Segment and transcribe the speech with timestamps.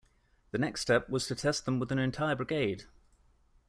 [0.49, 2.85] The next step was to test them with an entire brigade.